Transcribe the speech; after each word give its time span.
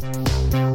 St. 0.00 0.69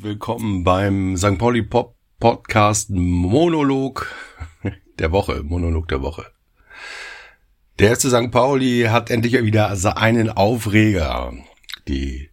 Willkommen 0.00 0.64
beim 0.64 1.16
St. 1.16 1.38
Pauli 1.38 1.62
Pop 1.62 1.94
Podcast 2.18 2.90
Monolog 2.90 4.12
der 4.98 5.12
Woche. 5.12 5.42
Monolog 5.44 5.86
der 5.86 6.02
Woche. 6.02 6.26
Der 7.78 7.90
erste 7.90 8.10
St. 8.10 8.32
Pauli 8.32 8.86
hat 8.90 9.10
endlich 9.10 9.40
wieder 9.44 9.70
einen 9.96 10.28
Aufreger. 10.28 11.32
Die 11.86 12.30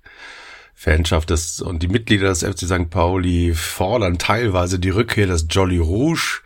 Fanschaft 0.73 1.29
des, 1.29 1.62
und 1.62 1.84
die 1.84 1.88
Mitglieder 1.88 2.29
des 2.29 2.43
FC 2.43 2.62
St. 2.62 2.89
Pauli 2.89 3.54
fordern 3.54 4.17
teilweise 4.17 4.79
die 4.79 4.90
Rückkehr 4.90 5.27
des 5.27 5.45
Jolly 5.49 5.77
Rouge 5.77 6.41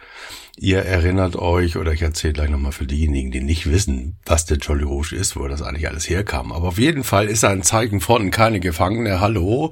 Ihr 0.60 0.80
erinnert 0.80 1.36
euch, 1.36 1.78
oder 1.78 1.94
ich 1.94 2.02
erzähle 2.02 2.34
gleich 2.34 2.50
nochmal 2.50 2.72
für 2.72 2.88
diejenigen, 2.88 3.30
die 3.30 3.42
nicht 3.42 3.70
wissen, 3.70 4.18
was 4.26 4.48
der 4.48 4.58
Jolly 4.58 4.86
Rouge 4.86 5.16
ist, 5.16 5.36
wo 5.36 5.48
das 5.48 5.62
eigentlich 5.62 5.88
alles 5.88 6.10
herkam. 6.10 6.52
Aber 6.52 6.70
auf 6.70 6.80
jeden 6.80 7.04
Fall 7.04 7.28
ist 7.28 7.44
er 7.44 7.52
ein 7.52 7.62
Zeichen 7.62 8.02
von 8.02 8.32
keine 8.32 8.60
Gefangene. 8.60 9.20
Hallo, 9.20 9.72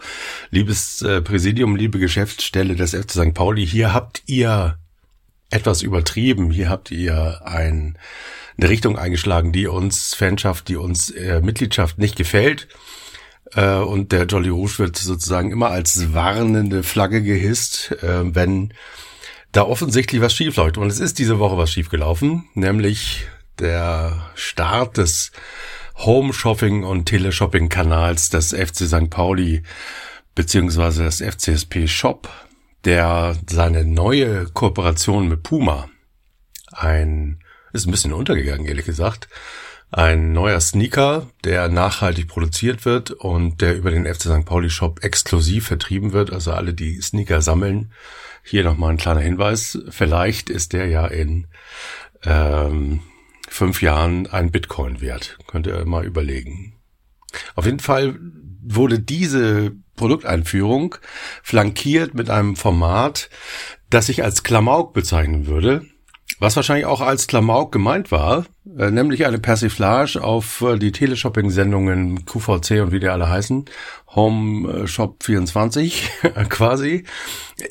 liebes 0.52 1.02
äh, 1.02 1.23
Präsidium, 1.23 1.75
liebe 1.75 1.97
Geschäftsstelle 1.97 2.75
des 2.75 2.94
FC 2.94 3.11
St. 3.13 3.33
Pauli, 3.33 3.66
hier 3.66 3.95
habt 3.95 4.22
ihr 4.28 4.78
etwas 5.50 5.81
übertrieben. 5.81 6.52
Hier 6.52 6.69
habt 6.69 6.91
ihr 6.91 7.41
ein, 7.44 7.97
eine 8.56 8.69
Richtung 8.69 8.95
eingeschlagen, 8.95 9.52
die 9.52 9.66
uns 9.66 10.13
Fanschaft, 10.13 10.67
die 10.67 10.75
uns 10.75 11.09
äh, 11.09 11.41
Mitgliedschaft 11.41 11.97
nicht 11.97 12.16
gefällt. 12.16 12.67
Äh, 13.56 13.78
und 13.78 14.11
der 14.11 14.25
Jolly 14.25 14.50
Rouge 14.50 14.78
wird 14.78 14.97
sozusagen 14.97 15.50
immer 15.50 15.72
als 15.72 16.13
warnende 16.13 16.83
Flagge 16.83 17.23
gehisst, 17.23 17.91
äh, 18.03 18.36
wenn 18.36 18.72
da 19.56 19.64
offensichtlich 19.64 20.22
was 20.22 20.34
schief 20.34 20.58
läuft. 20.58 20.78
Und 20.78 20.88
es 20.88 21.00
ist 21.00 21.17
diese 21.17 21.39
Woche 21.39 21.58
was 21.58 21.72
schief 21.72 21.89
gelaufen, 21.89 22.50
nämlich 22.53 23.28
der 23.59 24.30
Start 24.36 24.97
des 24.97 25.31
Home 25.95 26.34
Shopping 26.34 26.84
und 26.84 27.06
Teleshopping 27.06 27.70
Kanals 27.70 28.30
des 28.30 28.53
FC 28.53 28.86
St. 28.86 29.09
Pauli 29.09 29.64
beziehungsweise 30.36 31.03
des 31.03 31.22
FCSP 31.22 31.88
Shop, 31.88 32.28
der 32.84 33.38
seine 33.50 33.86
neue 33.86 34.45
Kooperation 34.47 35.30
mit 35.30 35.44
Puma, 35.44 35.88
ein, 36.73 37.40
ist 37.72 37.88
ein 37.88 37.92
bisschen 37.92 38.12
untergegangen, 38.12 38.66
ehrlich 38.66 38.86
gesagt, 38.86 39.30
ein 39.90 40.34
neuer 40.34 40.59
Sneaker, 40.59 41.28
der 41.45 41.69
nachhaltig 41.69 42.28
produziert 42.28 42.84
wird 42.84 43.12
und 43.12 43.62
der 43.62 43.78
über 43.78 43.92
den 43.92 44.06
FC 44.06 44.23
St. 44.23 44.45
Pauli 44.45 44.69
Shop 44.69 45.02
exklusiv 45.02 45.67
vertrieben 45.67 46.12
wird. 46.12 46.34
Also 46.34 46.52
alle, 46.52 46.73
die 46.73 47.00
Sneaker 47.02 47.42
sammeln, 47.42 47.94
hier 48.45 48.63
nochmal 48.63 48.91
ein 48.91 48.97
kleiner 48.97 49.21
Hinweis. 49.21 49.79
Vielleicht 49.89 50.49
ist 50.49 50.73
der 50.73 50.88
ja 50.88 51.07
in 51.07 51.47
ähm, 52.23 53.01
fünf 53.47 53.81
Jahren 53.81 54.27
ein 54.27 54.51
Bitcoin 54.51 55.01
wert. 55.01 55.38
Könnt 55.47 55.67
ihr 55.67 55.83
mal 55.85 56.05
überlegen. 56.05 56.75
Auf 57.55 57.66
jeden 57.66 57.79
Fall 57.79 58.17
wurde 58.61 58.99
diese 58.99 59.73
Produkteinführung 59.95 60.95
flankiert 61.43 62.13
mit 62.13 62.29
einem 62.29 62.55
Format, 62.55 63.29
das 63.89 64.09
ich 64.09 64.23
als 64.23 64.44
Klamauk 64.44 64.94
bezeichnen 64.94 65.47
würde 65.47 65.85
was 66.45 66.56
wahrscheinlich 66.56 66.85
auch 66.85 67.01
als 67.01 67.25
Klamauk 67.25 67.72
gemeint 67.72 68.11
war, 68.11 68.45
äh, 68.78 68.91
nämlich 68.91 69.25
eine 69.25 69.39
Persiflage 69.39 70.23
auf 70.23 70.61
äh, 70.61 70.78
die 70.78 70.91
Teleshopping-Sendungen 70.91 72.23
QVC 72.23 72.83
und 72.83 72.91
wie 72.91 73.00
die 73.00 73.07
alle 73.07 73.28
heißen, 73.28 73.66
Home 74.13 74.88
Shop 74.88 75.23
24 75.23 76.07
quasi, 76.50 77.05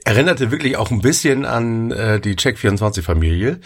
erinnerte 0.05 0.51
wirklich 0.51 0.77
auch 0.77 0.91
ein 0.91 1.03
bisschen 1.03 1.45
an 1.45 1.93
äh, 1.93 2.19
die 2.19 2.35
Check24-Familie. 2.35 3.61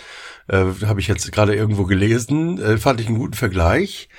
Äh, 0.47 0.65
Habe 0.85 1.01
ich 1.01 1.09
jetzt 1.09 1.33
gerade 1.33 1.55
irgendwo 1.55 1.85
gelesen, 1.85 2.61
äh, 2.61 2.77
fand 2.77 3.01
ich 3.01 3.07
einen 3.07 3.17
guten 3.17 3.33
Vergleich. 3.33 4.11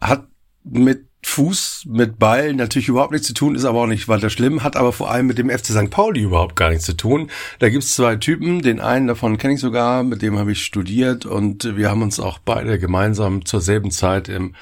Hat 0.00 0.26
mit 0.64 1.11
Fuß 1.24 1.84
mit 1.88 2.18
Ball 2.18 2.52
natürlich 2.52 2.88
überhaupt 2.88 3.12
nichts 3.12 3.28
zu 3.28 3.34
tun, 3.34 3.54
ist 3.54 3.64
aber 3.64 3.82
auch 3.82 3.86
nicht 3.86 4.08
weiter 4.08 4.28
schlimm, 4.28 4.62
hat 4.62 4.76
aber 4.76 4.92
vor 4.92 5.10
allem 5.10 5.26
mit 5.26 5.38
dem 5.38 5.50
FC 5.50 5.66
St. 5.66 5.90
Pauli 5.90 6.22
überhaupt 6.22 6.56
gar 6.56 6.68
nichts 6.70 6.84
zu 6.84 6.96
tun. 6.96 7.30
Da 7.60 7.68
gibt's 7.68 7.94
zwei 7.94 8.16
Typen, 8.16 8.60
den 8.60 8.80
einen 8.80 9.06
davon 9.06 9.38
kenne 9.38 9.54
ich 9.54 9.60
sogar, 9.60 10.02
mit 10.02 10.20
dem 10.20 10.38
habe 10.38 10.52
ich 10.52 10.64
studiert 10.64 11.24
und 11.24 11.76
wir 11.76 11.90
haben 11.90 12.02
uns 12.02 12.18
auch 12.18 12.38
beide 12.38 12.78
gemeinsam 12.78 13.44
zur 13.44 13.60
selben 13.60 13.90
Zeit 13.90 14.28
im 14.28 14.54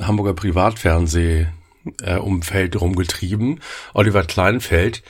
Hamburger 0.00 0.34
Privatfernseh 0.34 1.46
äh, 2.02 2.16
Umfeld 2.16 2.80
rumgetrieben. 2.80 3.60
Oliver 3.94 4.24
Kleinfeld. 4.24 5.02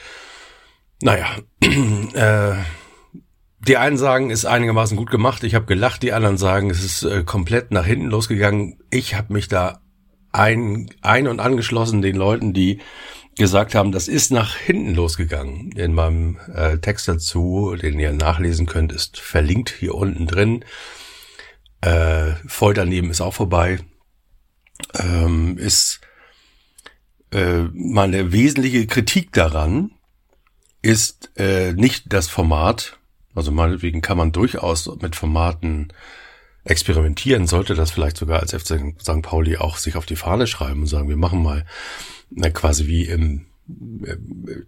Naja, 1.01 1.27
äh, 2.13 2.55
die 3.67 3.77
einen 3.77 3.97
sagen, 3.97 4.29
ist 4.29 4.45
einigermaßen 4.45 4.95
gut 4.95 5.09
gemacht. 5.09 5.43
Ich 5.43 5.55
habe 5.55 5.65
gelacht. 5.65 6.03
Die 6.03 6.13
anderen 6.13 6.37
sagen, 6.37 6.69
es 6.69 6.83
ist 6.83 7.03
äh, 7.03 7.23
komplett 7.23 7.71
nach 7.71 7.85
hinten 7.85 8.07
losgegangen. 8.07 8.79
Ich 8.91 9.15
habe 9.15 9.33
mich 9.33 9.47
da 9.47 9.81
ein, 10.35 10.89
ein 11.01 11.27
und 11.27 11.39
angeschlossen 11.39 12.01
den 12.01 12.15
Leuten, 12.15 12.53
die 12.53 12.79
gesagt 13.37 13.75
haben, 13.75 13.91
das 13.91 14.07
ist 14.07 14.31
nach 14.31 14.55
hinten 14.55 14.95
losgegangen. 14.95 15.71
In 15.73 15.93
meinem 15.93 16.37
äh, 16.53 16.77
Text 16.77 17.07
dazu, 17.07 17.75
den 17.75 17.99
ihr 17.99 18.13
nachlesen 18.13 18.65
könnt, 18.65 18.91
ist 18.91 19.19
verlinkt 19.19 19.69
hier 19.71 19.95
unten 19.95 20.27
drin. 20.27 20.63
Äh, 21.81 22.33
voll 22.47 22.73
daneben 22.73 23.09
ist 23.09 23.21
auch 23.21 23.33
vorbei. 23.33 23.79
Ähm, 24.93 25.57
ist 25.57 26.01
äh, 27.31 27.63
meine 27.73 28.31
wesentliche 28.31 28.87
Kritik 28.87 29.31
daran 29.33 29.91
ist 30.81 31.31
äh, 31.35 31.73
nicht 31.73 32.13
das 32.13 32.27
Format. 32.29 32.99
Also 33.33 33.51
meinetwegen 33.51 34.01
kann 34.01 34.17
man 34.17 34.31
durchaus 34.31 34.89
mit 35.01 35.15
Formaten 35.15 35.89
experimentieren, 36.65 37.47
sollte 37.47 37.75
das 37.75 37.91
vielleicht 37.91 38.17
sogar 38.17 38.41
als 38.41 38.53
FC 38.53 38.95
St. 39.01 39.21
Pauli 39.21 39.57
auch 39.57 39.77
sich 39.77 39.95
auf 39.95 40.05
die 40.05 40.15
Fahne 40.15 40.47
schreiben 40.47 40.81
und 40.81 40.87
sagen, 40.87 41.09
wir 41.09 41.17
machen 41.17 41.41
mal 41.41 41.65
na, 42.31 42.49
quasi 42.49 42.87
wie 42.87 43.05
im 43.05 43.45
äh, 44.03 44.17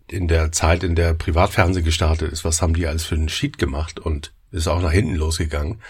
in 0.08 0.28
der 0.28 0.52
Zeit, 0.52 0.84
in 0.84 0.96
der 0.96 1.14
Privatfernsehen 1.14 1.86
gestartet 1.86 2.32
ist, 2.32 2.46
was 2.46 2.62
haben 2.62 2.74
die 2.74 2.88
alles 2.88 3.04
für 3.04 3.16
einen 3.16 3.30
Sheet 3.30 3.58
gemacht 3.58 4.00
und 4.00 4.32
ist 4.52 4.68
auch 4.68 4.82
nach 4.82 4.92
hinten 4.92 5.16
losgegangen. 5.16 5.82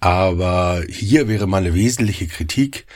Aber 0.00 0.82
hier 0.88 1.28
wäre 1.28 1.46
meine 1.46 1.74
wesentliche 1.74 2.26
Kritik, 2.26 2.86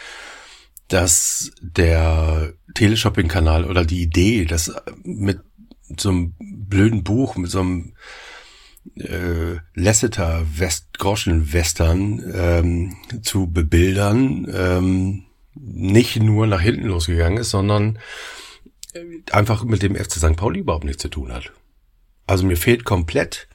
dass 0.89 1.53
der 1.61 2.55
Teleshopping-Kanal 2.75 3.65
oder 3.65 3.84
die 3.84 4.03
Idee, 4.03 4.45
dass 4.45 4.73
mit 5.05 5.41
so 5.97 6.09
einem 6.09 6.34
blöden 6.39 7.05
Buch, 7.05 7.37
mit 7.37 7.51
so 7.51 7.61
einem 7.61 7.95
äh, 8.95 9.57
Lasseter 9.75 10.45
West 10.57 10.99
Groschen 10.99 11.53
Western 11.53 12.23
ähm, 12.35 12.97
zu 13.23 13.47
bebildern, 13.47 14.47
ähm, 14.53 15.25
nicht 15.55 16.21
nur 16.21 16.47
nach 16.47 16.61
hinten 16.61 16.87
losgegangen 16.87 17.39
ist, 17.39 17.51
sondern 17.51 17.99
äh, 18.93 19.01
einfach 19.33 19.65
mit 19.65 19.83
dem 19.83 19.97
FC 19.97 20.13
St. 20.13 20.37
Pauli 20.37 20.61
überhaupt 20.61 20.85
nichts 20.85 21.03
zu 21.03 21.09
tun 21.09 21.33
hat. 21.33 21.53
Also 22.27 22.45
mir 22.47 22.57
fehlt 22.57 22.85
komplett 22.85 23.49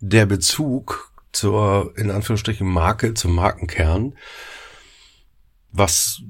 der 0.00 0.26
Bezug 0.26 1.12
zur, 1.32 1.92
in 1.96 2.10
Anführungsstrichen, 2.10 2.66
Marke, 2.66 3.14
zum 3.14 3.34
Markenkern, 3.34 4.14
was, 5.70 6.22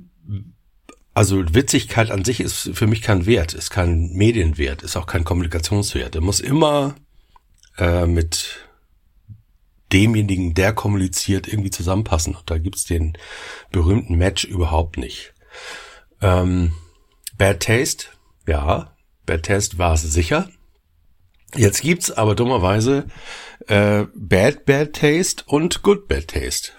also 1.15 1.43
Witzigkeit 1.55 2.11
an 2.11 2.25
sich 2.25 2.41
ist 2.41 2.71
für 2.75 2.87
mich 2.87 3.03
kein 3.03 3.27
Wert, 3.27 3.55
ist 3.55 3.71
kein 3.71 4.13
Medienwert, 4.13 4.83
ist 4.83 4.97
auch 4.97 5.07
kein 5.07 5.25
Kommunikationswert. 5.25 6.15
Er 6.15 6.21
muss 6.21 6.41
immer 6.41 6.97
äh, 7.79 8.07
mit 8.07 8.67
demjenigen, 9.93 10.55
der 10.55 10.73
kommuniziert, 10.73 11.47
irgendwie 11.47 11.71
zusammenpassen. 11.71 12.35
Und 12.35 12.51
da 12.51 12.59
gibt's 12.59 12.85
den 12.85 13.17
berühmten 13.71 14.17
Match 14.17 14.45
überhaupt 14.45 14.97
nicht. 14.97 15.35
Ähm, 16.21 16.73
Bad 17.39 17.61
Taste, 17.61 18.07
ja, 18.47 18.97
Bad 19.27 19.45
Taste 19.45 19.79
war 19.79 19.95
es 19.95 20.03
sicher. 20.03 20.49
Jetzt 21.55 21.83
gibt's 21.83 22.11
aber 22.11 22.35
dummerweise 22.35 23.07
äh, 23.69 24.05
Bad 24.15 24.65
Bad 24.65 24.95
Taste 24.95 25.45
und 25.47 25.83
Good 25.83 26.09
Bad 26.09 26.29
Taste. 26.29 26.73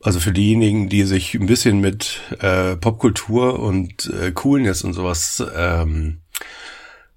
Also 0.00 0.20
für 0.20 0.32
diejenigen, 0.32 0.88
die 0.88 1.02
sich 1.04 1.34
ein 1.34 1.46
bisschen 1.46 1.80
mit 1.80 2.20
äh, 2.40 2.76
Popkultur 2.76 3.58
und 3.58 4.06
äh, 4.06 4.32
Coolness 4.32 4.84
und 4.84 4.92
sowas 4.92 5.42
ähm, 5.56 6.20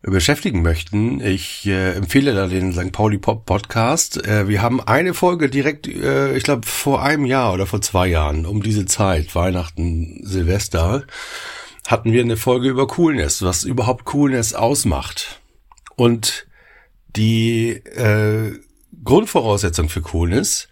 beschäftigen 0.01 0.61
möchten, 0.61 1.19
ich 1.19 1.65
äh, 1.67 1.93
empfehle 1.93 2.33
da 2.33 2.47
den 2.47 2.71
St. 2.71 2.91
Pauli 2.91 3.17
Pop 3.17 3.45
Podcast. 3.45 4.25
Äh, 4.25 4.47
wir 4.47 4.61
haben 4.61 4.79
eine 4.81 5.13
Folge 5.13 5.49
direkt, 5.49 5.87
äh, 5.87 6.35
ich 6.37 6.43
glaube 6.43 6.65
vor 6.65 7.03
einem 7.03 7.25
Jahr 7.25 7.53
oder 7.53 7.65
vor 7.65 7.81
zwei 7.81 8.07
Jahren, 8.07 8.45
um 8.45 8.63
diese 8.63 8.85
Zeit, 8.85 9.35
Weihnachten, 9.35 10.21
Silvester, 10.23 11.03
hatten 11.85 12.13
wir 12.13 12.21
eine 12.21 12.37
Folge 12.37 12.69
über 12.69 12.87
Coolness, 12.87 13.41
was 13.41 13.63
überhaupt 13.63 14.05
Coolness 14.05 14.53
ausmacht. 14.53 15.41
Und 15.95 16.47
die 17.15 17.71
äh, 17.71 18.57
Grundvoraussetzung 19.03 19.89
für 19.89 20.01
Coolness 20.01 20.69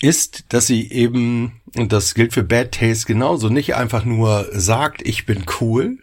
ist, 0.00 0.44
dass 0.48 0.66
sie 0.66 0.90
eben, 0.90 1.60
und 1.76 1.92
das 1.92 2.14
gilt 2.14 2.32
für 2.32 2.42
Bad 2.42 2.72
Taste 2.72 3.06
genauso, 3.06 3.48
nicht 3.48 3.74
einfach 3.74 4.04
nur 4.04 4.48
sagt, 4.52 5.06
ich 5.06 5.26
bin 5.26 5.44
cool, 5.60 5.98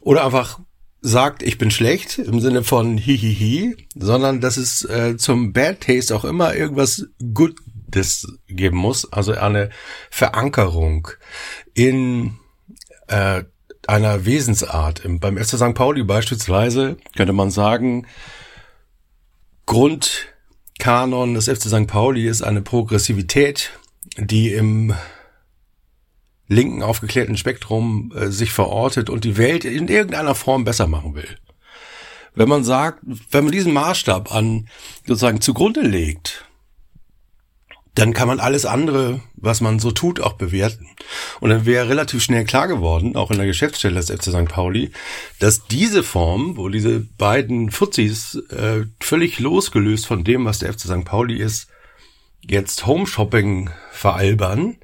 oder 0.00 0.24
einfach 0.24 0.60
sagt, 1.02 1.42
ich 1.42 1.58
bin 1.58 1.70
schlecht 1.72 2.18
im 2.18 2.40
Sinne 2.40 2.62
von 2.62 2.96
hihihi, 2.96 3.76
sondern 3.94 4.40
dass 4.40 4.56
es 4.56 4.84
äh, 4.84 5.16
zum 5.16 5.52
Bad 5.52 5.80
Taste 5.80 6.14
auch 6.14 6.24
immer 6.24 6.54
irgendwas 6.54 7.08
Gutes 7.34 8.38
geben 8.46 8.78
muss, 8.78 9.12
also 9.12 9.32
eine 9.32 9.70
Verankerung 10.10 11.08
in 11.74 12.38
äh, 13.08 13.42
einer 13.88 14.24
Wesensart. 14.24 15.02
Beim 15.04 15.36
FC 15.36 15.56
St. 15.56 15.74
Pauli 15.74 16.04
beispielsweise 16.04 16.96
könnte 17.16 17.32
man 17.32 17.50
sagen, 17.50 18.06
Grundkanon 19.66 21.34
des 21.34 21.46
FC 21.46 21.62
St. 21.62 21.88
Pauli 21.88 22.28
ist 22.28 22.42
eine 22.42 22.62
Progressivität, 22.62 23.72
die 24.16 24.52
im 24.52 24.94
linken 26.48 26.82
aufgeklärten 26.82 27.36
Spektrum 27.36 28.12
äh, 28.14 28.28
sich 28.28 28.52
verortet 28.52 29.10
und 29.10 29.24
die 29.24 29.36
Welt 29.36 29.64
in 29.64 29.88
irgendeiner 29.88 30.34
Form 30.34 30.64
besser 30.64 30.86
machen 30.86 31.14
will. 31.14 31.38
Wenn 32.34 32.48
man 32.48 32.64
sagt, 32.64 33.00
wenn 33.30 33.44
man 33.44 33.52
diesen 33.52 33.72
Maßstab 33.72 34.34
an 34.34 34.68
sozusagen 35.06 35.40
zugrunde 35.40 35.82
legt, 35.82 36.46
dann 37.94 38.14
kann 38.14 38.26
man 38.26 38.40
alles 38.40 38.64
andere, 38.64 39.20
was 39.34 39.60
man 39.60 39.78
so 39.78 39.90
tut, 39.90 40.18
auch 40.18 40.34
bewerten. 40.34 40.88
Und 41.40 41.50
dann 41.50 41.66
wäre 41.66 41.90
relativ 41.90 42.22
schnell 42.22 42.44
klar 42.44 42.66
geworden, 42.66 43.16
auch 43.16 43.30
in 43.30 43.36
der 43.36 43.46
Geschäftsstelle 43.46 43.96
des 43.96 44.10
FC 44.10 44.30
St. 44.30 44.48
Pauli, 44.48 44.92
dass 45.40 45.66
diese 45.66 46.02
Form, 46.02 46.56
wo 46.56 46.70
diese 46.70 47.00
beiden 47.00 47.70
Fuzis 47.70 48.36
äh, 48.48 48.86
völlig 49.00 49.40
losgelöst 49.40 50.06
von 50.06 50.24
dem, 50.24 50.46
was 50.46 50.60
der 50.60 50.72
FC 50.72 50.80
St. 50.80 51.04
Pauli 51.04 51.36
ist, 51.36 51.68
jetzt 52.40 52.86
Home 52.86 53.06
Shopping 53.06 53.68
veralbern, 53.90 54.78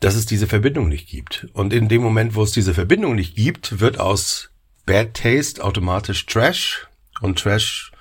dass 0.00 0.14
es 0.14 0.26
diese 0.26 0.46
Verbindung 0.46 0.88
nicht 0.88 1.08
gibt. 1.08 1.48
Und 1.52 1.72
in 1.72 1.88
dem 1.88 2.02
Moment, 2.02 2.34
wo 2.34 2.42
es 2.42 2.52
diese 2.52 2.74
Verbindung 2.74 3.14
nicht 3.14 3.34
gibt, 3.34 3.80
wird 3.80 3.98
aus 3.98 4.50
Bad 4.86 5.14
Taste 5.14 5.62
automatisch 5.62 6.26
Trash. 6.26 6.86
Und 7.20 7.38
Trash 7.38 7.92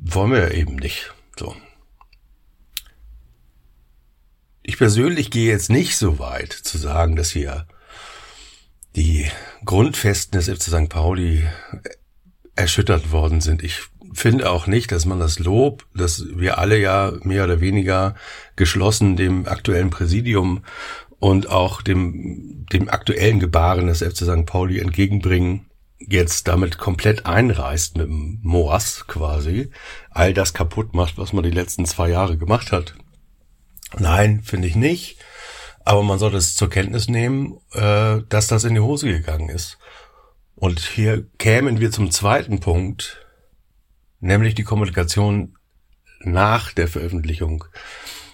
wollen 0.00 0.32
wir 0.32 0.52
eben 0.52 0.76
nicht. 0.76 1.12
So. 1.38 1.54
Ich 4.62 4.78
persönlich 4.78 5.30
gehe 5.30 5.50
jetzt 5.50 5.70
nicht 5.70 5.96
so 5.96 6.18
weit 6.18 6.52
zu 6.52 6.78
sagen, 6.78 7.16
dass 7.16 7.30
hier 7.30 7.66
die 8.96 9.30
Grundfesten 9.64 10.38
des 10.38 10.48
FC 10.48 10.70
St. 10.70 10.88
Pauli 10.88 11.46
erschüttert 12.56 13.12
worden 13.12 13.40
sind. 13.40 13.62
Ich 13.62 13.82
finde 14.12 14.50
auch 14.50 14.66
nicht, 14.66 14.92
dass 14.92 15.06
man 15.06 15.20
das 15.20 15.38
Lob, 15.38 15.86
das 15.94 16.24
wir 16.34 16.58
alle 16.58 16.78
ja 16.78 17.12
mehr 17.22 17.44
oder 17.44 17.60
weniger 17.60 18.14
geschlossen 18.56 19.16
dem 19.16 19.46
aktuellen 19.46 19.90
Präsidium 19.90 20.64
und 21.18 21.50
auch 21.50 21.82
dem, 21.82 22.66
dem 22.72 22.88
aktuellen 22.88 23.40
Gebaren 23.40 23.86
des 23.86 24.02
FC 24.02 24.18
St. 24.18 24.46
Pauli 24.46 24.78
entgegenbringen, 24.78 25.66
jetzt 25.98 26.48
damit 26.48 26.78
komplett 26.78 27.26
einreißt 27.26 27.98
mit 27.98 28.06
dem 28.06 28.40
Moas 28.42 29.06
quasi, 29.06 29.70
all 30.10 30.32
das 30.32 30.54
kaputt 30.54 30.94
macht, 30.94 31.18
was 31.18 31.32
man 31.32 31.44
die 31.44 31.50
letzten 31.50 31.84
zwei 31.84 32.08
Jahre 32.08 32.38
gemacht 32.38 32.72
hat. 32.72 32.94
Nein, 33.98 34.42
finde 34.42 34.68
ich 34.68 34.76
nicht. 34.76 35.18
Aber 35.84 36.02
man 36.02 36.18
sollte 36.18 36.36
es 36.36 36.54
zur 36.54 36.70
Kenntnis 36.70 37.08
nehmen, 37.08 37.58
äh, 37.72 38.20
dass 38.28 38.46
das 38.46 38.64
in 38.64 38.74
die 38.74 38.80
Hose 38.80 39.08
gegangen 39.08 39.48
ist. 39.48 39.78
Und 40.54 40.78
hier 40.78 41.26
kämen 41.38 41.80
wir 41.80 41.90
zum 41.90 42.10
zweiten 42.10 42.60
Punkt, 42.60 43.26
nämlich 44.20 44.54
die 44.54 44.64
Kommunikation 44.64 45.56
nach 46.20 46.72
der 46.72 46.88
Veröffentlichung 46.88 47.64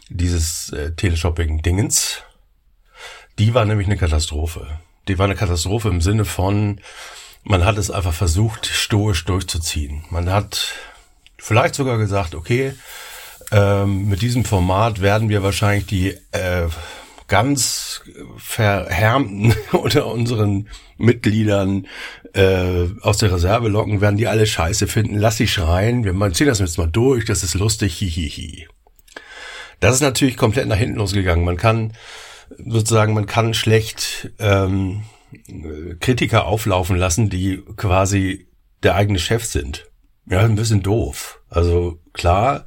dieses 0.08 0.70
äh, 0.70 0.92
Teleshopping-Dingens. 0.94 2.22
Die 3.38 3.54
war 3.54 3.64
nämlich 3.64 3.86
eine 3.86 3.96
Katastrophe. 3.96 4.80
Die 5.08 5.18
war 5.18 5.24
eine 5.24 5.36
Katastrophe 5.36 5.88
im 5.88 6.00
Sinne 6.00 6.24
von, 6.24 6.80
man 7.42 7.64
hat 7.64 7.78
es 7.78 7.90
einfach 7.90 8.14
versucht, 8.14 8.66
stoisch 8.66 9.24
durchzuziehen. 9.24 10.04
Man 10.10 10.30
hat 10.30 10.74
vielleicht 11.38 11.74
sogar 11.74 11.98
gesagt, 11.98 12.34
okay, 12.34 12.74
ähm, 13.52 14.08
mit 14.08 14.22
diesem 14.22 14.44
Format 14.44 15.00
werden 15.00 15.28
wir 15.28 15.42
wahrscheinlich 15.42 15.86
die 15.86 16.18
äh, 16.32 16.66
ganz 17.28 18.02
verhärmten 18.36 19.54
unter 19.72 20.06
unseren 20.06 20.68
Mitgliedern 20.98 21.86
äh, 22.34 22.86
aus 23.02 23.18
der 23.18 23.32
Reserve 23.32 23.68
locken, 23.68 24.00
werden 24.00 24.16
die 24.16 24.28
alle 24.28 24.46
scheiße 24.46 24.86
finden. 24.86 25.16
Lass 25.16 25.36
sie 25.36 25.48
schreien, 25.48 26.04
wir 26.04 26.32
ziehen 26.32 26.46
das 26.46 26.60
jetzt 26.60 26.78
mal 26.78 26.86
durch, 26.86 27.24
das 27.24 27.42
ist 27.42 27.54
lustig, 27.54 27.96
hihihi. 27.98 28.68
Das 29.80 29.94
ist 29.94 30.00
natürlich 30.00 30.36
komplett 30.36 30.68
nach 30.68 30.76
hinten 30.76 30.96
losgegangen. 30.96 31.44
Man 31.44 31.56
kann 31.56 31.92
sozusagen, 32.64 33.14
man 33.14 33.26
kann 33.26 33.54
schlecht 33.54 34.30
ähm, 34.38 35.02
Kritiker 36.00 36.46
auflaufen 36.46 36.96
lassen, 36.96 37.28
die 37.28 37.62
quasi 37.76 38.48
der 38.82 38.94
eigene 38.94 39.18
Chef 39.18 39.44
sind. 39.44 39.90
Ja, 40.28 40.40
ein 40.40 40.56
bisschen 40.56 40.82
doof. 40.82 41.40
Also 41.48 42.00
klar, 42.12 42.66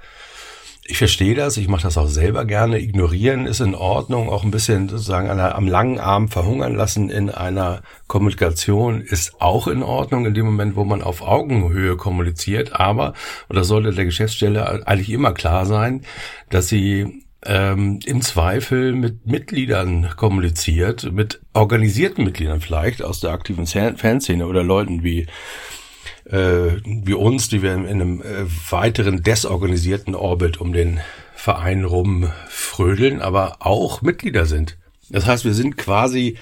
ich 0.89 0.97
verstehe 0.97 1.36
das, 1.36 1.57
ich 1.57 1.68
mache 1.68 1.83
das 1.83 2.00
auch 2.00 2.07
selber 2.07 2.45
gerne. 2.45 2.80
Ignorieren 2.80 3.45
ist 3.45 3.59
in 3.59 3.75
Ordnung, 3.75 4.27
auch 4.30 4.44
ein 4.44 4.50
bisschen 4.50 4.89
sozusagen 4.89 5.30
einer, 5.30 5.53
am 5.53 5.68
langen 5.68 6.00
Arm 6.00 6.30
verhungern 6.30 6.74
lassen 6.74 7.12
in 7.12 7.30
einer 7.30 7.83
Kommunikation 8.07 9.01
ist 9.01 9.39
auch 9.39 9.68
in 9.68 9.83
Ordnung, 9.83 10.25
in 10.25 10.33
dem 10.33 10.47
Moment, 10.47 10.75
wo 10.75 10.86
man 10.86 11.03
auf 11.03 11.21
Augenhöhe 11.21 11.95
kommuniziert. 11.95 12.74
Aber, 12.74 13.13
und 13.50 13.56
das 13.56 13.68
sollte 13.68 13.94
der 13.94 14.06
Geschäftsstelle 14.06 14.88
eigentlich 14.88 15.12
immer 15.12 15.31
klar 15.31 15.68
sein, 15.68 16.01
dass 16.50 16.69
sie 16.69 17.24
ähm, 17.45 18.00
im 18.03 18.21
Zweifel 18.24 18.94
mit 18.94 19.27
Mitgliedern 19.27 20.09
kommuniziert, 20.18 21.12
mit 21.12 21.39
organisierten 21.53 22.25
Mitgliedern 22.25 22.62
vielleicht 22.62 23.03
aus 23.03 23.19
der 23.19 23.30
aktiven 23.30 23.68
Fanszene 23.68 24.47
oder 24.47 24.63
Leuten 24.63 25.03
wie 25.03 25.27
äh, 26.30 26.78
wie 26.84 27.14
uns, 27.14 27.50
die 27.50 27.62
wir 27.62 27.74
in 27.74 27.88
einem 27.88 28.22
äh, 28.22 28.46
weiteren 28.70 29.24
desorganisierten 29.24 30.16
Orbit 30.16 30.62
um 30.62 30.74
den 30.74 31.00
Verein 31.36 31.86
rumfrödeln, 31.86 33.22
aber 33.22 33.58
auch 33.60 34.02
Mitglieder 34.02 34.46
sind. 34.46 34.78
Das 35.10 35.26
heißt, 35.26 35.46
wir 35.46 35.54
sind 35.54 35.78
quasi 35.78 36.38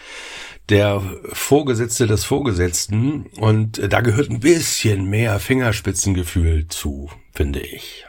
der 0.69 1.01
Vorgesetzte 1.31 2.07
des 2.07 2.25
Vorgesetzten 2.25 3.27
und 3.39 3.81
da 3.91 4.01
gehört 4.01 4.29
ein 4.29 4.41
bisschen 4.41 5.05
mehr 5.05 5.39
Fingerspitzengefühl 5.39 6.67
zu, 6.67 7.09
finde 7.31 7.61
ich. 7.61 8.05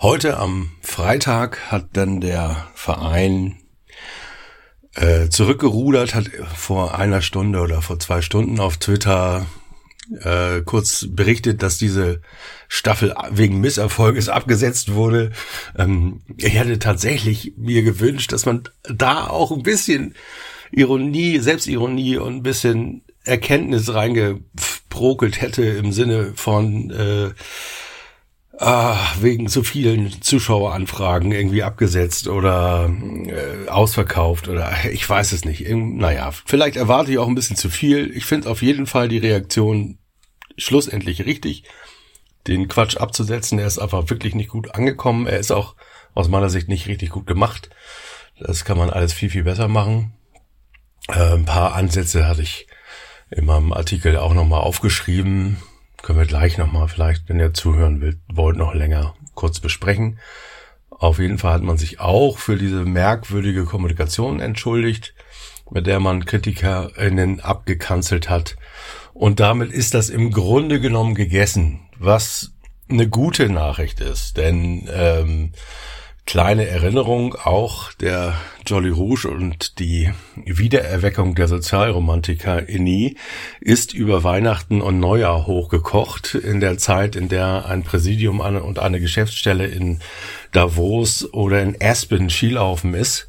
Heute 0.00 0.38
am 0.38 0.72
Freitag 0.82 1.70
hat 1.70 1.90
dann 1.92 2.20
der 2.20 2.68
Verein 2.74 3.58
äh, 4.94 5.28
zurückgerudert, 5.28 6.14
hat 6.14 6.28
vor 6.54 6.98
einer 6.98 7.22
Stunde 7.22 7.60
oder 7.60 7.80
vor 7.82 7.98
zwei 8.00 8.20
Stunden 8.20 8.58
auf 8.58 8.78
Twitter 8.78 9.46
äh, 10.20 10.62
kurz 10.62 11.06
berichtet, 11.10 11.62
dass 11.62 11.78
diese 11.78 12.20
Staffel 12.68 13.14
wegen 13.30 13.60
Misserfolges 13.60 14.28
abgesetzt 14.28 14.92
wurde. 14.92 15.32
Ähm, 15.76 16.20
ich 16.36 16.54
hätte 16.54 16.78
tatsächlich 16.78 17.54
mir 17.56 17.82
gewünscht, 17.82 18.32
dass 18.32 18.46
man 18.46 18.64
da 18.82 19.26
auch 19.26 19.52
ein 19.52 19.62
bisschen 19.62 20.14
Ironie, 20.70 21.38
Selbstironie 21.38 22.16
und 22.18 22.36
ein 22.36 22.42
bisschen 22.42 23.02
Erkenntnis 23.24 23.92
reingeprokelt 23.92 25.40
hätte 25.40 25.64
im 25.64 25.92
Sinne 25.92 26.32
von 26.34 26.90
äh, 26.90 27.30
ah, 28.58 28.98
wegen 29.20 29.48
zu 29.48 29.62
vielen 29.62 30.22
Zuschaueranfragen 30.22 31.32
irgendwie 31.32 31.62
abgesetzt 31.62 32.28
oder 32.28 32.90
äh, 33.26 33.68
ausverkauft 33.68 34.48
oder 34.48 34.72
ich 34.90 35.08
weiß 35.08 35.32
es 35.32 35.44
nicht. 35.44 35.66
Naja, 35.68 36.30
vielleicht 36.44 36.76
erwarte 36.76 37.12
ich 37.12 37.18
auch 37.18 37.28
ein 37.28 37.34
bisschen 37.34 37.56
zu 37.56 37.68
viel. 37.68 38.10
Ich 38.16 38.24
finde 38.24 38.50
auf 38.50 38.62
jeden 38.62 38.86
Fall 38.86 39.08
die 39.08 39.18
Reaktion 39.18 39.98
schlussendlich 40.56 41.26
richtig, 41.26 41.64
den 42.46 42.68
Quatsch 42.68 42.96
abzusetzen. 42.96 43.58
Er 43.58 43.66
ist 43.66 43.78
einfach 43.78 44.08
wirklich 44.08 44.34
nicht 44.34 44.50
gut 44.50 44.74
angekommen. 44.74 45.26
Er 45.26 45.38
ist 45.38 45.52
auch 45.52 45.74
aus 46.14 46.28
meiner 46.28 46.48
Sicht 46.48 46.68
nicht 46.68 46.86
richtig 46.86 47.10
gut 47.10 47.26
gemacht. 47.26 47.70
Das 48.38 48.64
kann 48.64 48.78
man 48.78 48.90
alles 48.90 49.12
viel, 49.12 49.30
viel 49.30 49.44
besser 49.44 49.68
machen. 49.68 50.14
Äh, 51.08 51.34
ein 51.34 51.44
paar 51.44 51.74
Ansätze 51.74 52.26
hatte 52.26 52.42
ich 52.42 52.66
in 53.30 53.44
meinem 53.44 53.72
Artikel 53.72 54.16
auch 54.16 54.34
nochmal 54.34 54.60
aufgeschrieben 54.60 55.58
können 56.06 56.20
wir 56.20 56.26
gleich 56.26 56.56
nochmal, 56.56 56.86
vielleicht, 56.86 57.28
wenn 57.28 57.40
ihr 57.40 57.52
zuhören 57.52 58.00
will, 58.00 58.16
wollt, 58.32 58.56
noch 58.56 58.74
länger 58.74 59.16
kurz 59.34 59.58
besprechen. 59.58 60.20
Auf 60.88 61.18
jeden 61.18 61.36
Fall 61.36 61.54
hat 61.54 61.62
man 61.64 61.78
sich 61.78 61.98
auch 61.98 62.38
für 62.38 62.56
diese 62.56 62.84
merkwürdige 62.84 63.64
Kommunikation 63.64 64.38
entschuldigt. 64.38 65.14
mit 65.68 65.88
der 65.88 65.98
man 65.98 66.24
KritikerInnen 66.24 67.40
abgekanzelt 67.40 68.30
hat. 68.30 68.56
Und 69.14 69.40
damit 69.40 69.72
ist 69.72 69.94
das 69.94 70.08
im 70.10 70.30
Grunde 70.30 70.78
genommen 70.78 71.16
gegessen, 71.16 71.80
was 71.98 72.52
eine 72.88 73.08
gute 73.08 73.48
Nachricht 73.48 74.00
ist, 74.00 74.36
denn 74.36 74.88
ähm, 74.94 75.50
kleine 76.26 76.66
Erinnerung 76.66 77.36
auch 77.36 77.92
der 77.92 78.34
Jolly 78.66 78.90
Rouge 78.90 79.28
und 79.28 79.78
die 79.78 80.12
Wiedererweckung 80.44 81.36
der 81.36 81.46
Sozialromantiker 81.46 82.68
INI 82.68 83.16
ist 83.60 83.94
über 83.94 84.24
Weihnachten 84.24 84.82
und 84.82 84.98
Neujahr 84.98 85.46
hochgekocht 85.46 86.34
in 86.34 86.58
der 86.58 86.78
Zeit, 86.78 87.14
in 87.14 87.28
der 87.28 87.66
ein 87.66 87.84
Präsidium 87.84 88.40
und 88.40 88.80
eine 88.80 88.98
Geschäftsstelle 88.98 89.66
in 89.66 90.00
Davos 90.50 91.32
oder 91.32 91.62
in 91.62 91.76
Aspen 91.80 92.28
Skilaufen 92.28 92.94
ist. 92.94 93.28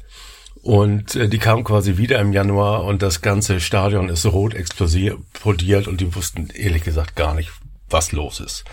Und 0.60 1.14
äh, 1.14 1.28
die 1.28 1.38
kam 1.38 1.62
quasi 1.62 1.96
wieder 1.98 2.18
im 2.18 2.32
Januar 2.32 2.84
und 2.84 3.00
das 3.00 3.20
ganze 3.20 3.60
Stadion 3.60 4.08
ist 4.08 4.26
rot 4.26 4.54
explodiert 4.54 5.86
und 5.86 6.00
die 6.00 6.14
wussten 6.16 6.48
ehrlich 6.52 6.82
gesagt 6.82 7.14
gar 7.14 7.34
nicht, 7.34 7.52
was 7.88 8.10
los 8.10 8.40
ist. 8.40 8.64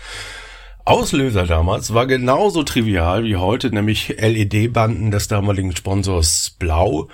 Auslöser 0.86 1.48
damals 1.48 1.94
war 1.94 2.06
genauso 2.06 2.62
trivial 2.62 3.24
wie 3.24 3.34
heute, 3.34 3.74
nämlich 3.74 4.14
LED-Banden 4.20 5.10
des 5.10 5.26
damaligen 5.26 5.74
Sponsors 5.74 6.54
Blau, 6.60 7.08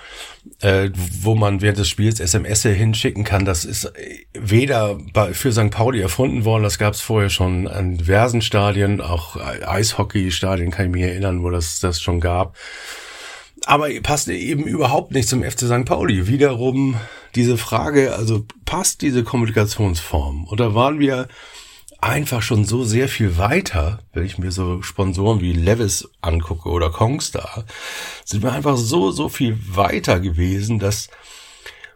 äh, 0.61 0.91
wo 1.21 1.33
man 1.33 1.61
während 1.61 1.79
des 1.79 1.89
Spiels 1.89 2.19
SMS 2.19 2.61
hinschicken 2.61 3.23
kann. 3.23 3.45
Das 3.45 3.65
ist 3.65 3.91
weder 4.35 4.99
bei, 5.11 5.33
für 5.33 5.51
St. 5.51 5.71
Pauli 5.71 6.01
erfunden 6.01 6.45
worden, 6.45 6.61
das 6.61 6.77
gab 6.77 6.93
es 6.93 7.01
vorher 7.01 7.31
schon 7.31 7.67
an 7.67 7.97
diversen 7.97 8.43
Stadien, 8.43 9.01
auch 9.01 9.37
Eishockey-Stadien 9.37 10.69
kann 10.69 10.85
ich 10.85 10.91
mich 10.91 11.03
erinnern, 11.03 11.41
wo 11.41 11.49
das 11.49 11.79
das 11.79 11.99
schon 11.99 12.21
gab 12.21 12.55
aber 13.65 13.87
passt 14.01 14.27
eben 14.27 14.65
überhaupt 14.65 15.13
nicht 15.13 15.29
zum 15.29 15.41
FC 15.41 15.61
St. 15.61 15.85
Pauli. 15.85 16.27
Wiederum 16.27 16.97
diese 17.33 17.57
Frage, 17.57 18.13
also 18.13 18.45
passt 18.65 19.01
diese 19.01 19.23
Kommunikationsform? 19.23 20.47
Oder 20.49 20.75
waren 20.75 20.99
wir 20.99 21.29
einfach 22.03 22.41
schon 22.41 22.65
so 22.65 22.83
sehr 22.83 23.07
viel 23.07 23.37
weiter, 23.37 23.99
wenn 24.13 24.25
ich 24.25 24.37
mir 24.37 24.51
so 24.51 24.81
Sponsoren 24.81 25.41
wie 25.41 25.53
Levis 25.53 26.09
angucke 26.21 26.69
oder 26.69 26.89
Kongstar, 26.89 27.65
sind 28.25 28.43
wir 28.43 28.51
einfach 28.51 28.77
so, 28.77 29.11
so 29.11 29.29
viel 29.29 29.57
weiter 29.75 30.19
gewesen, 30.19 30.79
dass 30.79 31.09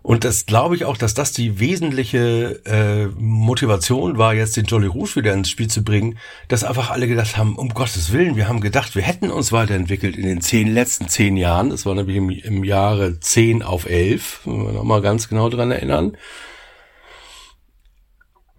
und 0.08 0.24
das 0.24 0.46
glaube 0.46 0.78
ich 0.78 0.86
auch, 0.86 0.96
dass 0.96 1.16
das 1.16 1.34
die 1.34 1.60
wesentliche 1.60 2.62
äh, 2.66 3.08
Motivation 3.20 4.18
war, 4.18 4.34
jetzt 4.34 4.56
den 4.56 4.64
Jolly 4.64 4.88
Rouge 4.88 5.18
wieder 5.18 5.34
ins 5.34 5.50
Spiel 5.50 5.68
zu 5.68 5.84
bringen, 5.84 6.18
dass 6.48 6.64
einfach 6.64 6.92
alle 6.92 7.10
gedacht 7.10 7.36
haben, 7.36 7.58
um 7.58 7.68
Gottes 7.74 8.14
Willen, 8.14 8.38
wir 8.38 8.48
haben 8.48 8.62
gedacht, 8.62 8.96
wir 8.96 9.02
hätten 9.02 9.32
uns 9.32 9.52
weiterentwickelt 9.52 10.16
in 10.16 10.26
den 10.26 10.40
zehn 10.40 10.74
letzten 10.74 11.10
zehn 11.10 11.36
Jahren. 11.36 11.72
Das 11.72 11.86
war 11.86 11.94
nämlich 11.94 12.16
im, 12.16 12.30
im 12.30 12.64
Jahre 12.64 13.20
zehn 13.20 13.64
auf 13.64 13.86
elf, 13.86 14.40
wenn 14.46 14.68
wir 14.68 14.72
nochmal 14.72 15.02
ganz 15.02 15.28
genau 15.28 15.50
dran 15.50 15.72
erinnern. 15.72 16.16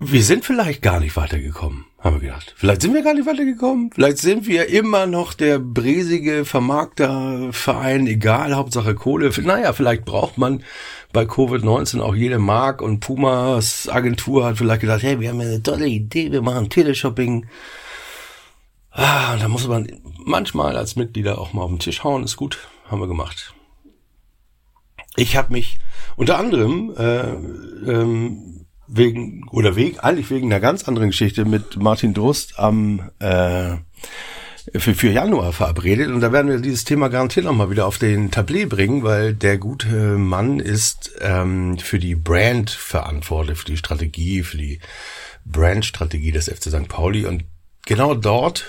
Wir 0.00 0.22
sind 0.22 0.44
vielleicht 0.44 0.80
gar 0.80 1.00
nicht 1.00 1.16
weitergekommen, 1.16 1.84
haben 1.98 2.20
wir 2.20 2.28
gedacht. 2.28 2.54
Vielleicht 2.56 2.82
sind 2.82 2.94
wir 2.94 3.02
gar 3.02 3.14
nicht 3.14 3.26
weitergekommen. 3.26 3.90
Vielleicht 3.92 4.18
sind 4.18 4.46
wir 4.46 4.68
immer 4.68 5.06
noch 5.06 5.34
der 5.34 5.58
bresige 5.58 6.44
Vermarkterverein, 6.44 8.06
egal, 8.06 8.54
Hauptsache 8.54 8.94
Kohle. 8.94 9.32
Naja, 9.42 9.72
vielleicht 9.72 10.04
braucht 10.04 10.38
man 10.38 10.62
bei 11.12 11.24
Covid-19 11.24 12.00
auch 12.00 12.14
jede 12.14 12.38
Mark 12.38 12.80
und 12.80 13.00
Pumas 13.00 13.88
Agentur 13.88 14.44
hat 14.44 14.58
vielleicht 14.58 14.82
gedacht, 14.82 15.02
hey, 15.02 15.18
wir 15.18 15.30
haben 15.30 15.40
eine 15.40 15.64
tolle 15.64 15.88
Idee, 15.88 16.30
wir 16.30 16.42
machen 16.42 16.70
Teleshopping. 16.70 17.46
Ah, 18.92 19.36
da 19.36 19.48
muss 19.48 19.66
man 19.66 19.90
manchmal 20.24 20.76
als 20.76 20.94
Mitglieder 20.94 21.38
auch 21.38 21.52
mal 21.52 21.62
auf 21.62 21.70
den 21.70 21.80
Tisch 21.80 22.04
hauen, 22.04 22.22
ist 22.22 22.36
gut, 22.36 22.68
haben 22.88 23.00
wir 23.00 23.08
gemacht. 23.08 23.52
Ich 25.16 25.36
habe 25.36 25.52
mich 25.52 25.80
unter 26.14 26.38
anderem 26.38 26.94
äh, 26.96 27.30
ähm, 27.90 28.57
wegen 28.88 29.46
oder 29.50 29.76
wegen 29.76 29.98
eigentlich 30.00 30.30
wegen 30.30 30.50
einer 30.50 30.60
ganz 30.60 30.88
anderen 30.88 31.10
Geschichte 31.10 31.44
mit 31.44 31.76
Martin 31.76 32.14
Drust 32.14 32.58
am 32.58 33.10
äh, 33.18 33.76
für, 34.74 34.94
für 34.94 35.10
Januar 35.10 35.52
verabredet 35.52 36.08
und 36.08 36.20
da 36.20 36.32
werden 36.32 36.50
wir 36.50 36.58
dieses 36.58 36.84
Thema 36.84 37.08
garantiert 37.08 37.46
nochmal 37.46 37.70
wieder 37.70 37.86
auf 37.86 37.98
den 37.98 38.30
Tablet 38.30 38.68
bringen, 38.68 39.02
weil 39.02 39.34
der 39.34 39.58
gute 39.58 40.18
Mann 40.18 40.60
ist 40.60 41.12
ähm, 41.20 41.78
für 41.78 41.98
die 41.98 42.14
Brand 42.14 42.70
verantwortlich, 42.70 43.58
für 43.58 43.66
die 43.66 43.76
Strategie, 43.76 44.42
für 44.42 44.58
die 44.58 44.80
Brandstrategie 45.44 46.32
des 46.32 46.48
FC 46.48 46.64
St. 46.64 46.88
Pauli 46.88 47.24
und 47.24 47.44
genau 47.86 48.14
dort 48.14 48.66